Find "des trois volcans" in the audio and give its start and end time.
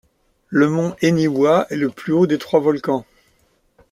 2.25-3.05